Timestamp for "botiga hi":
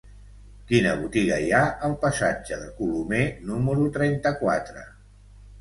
1.01-1.51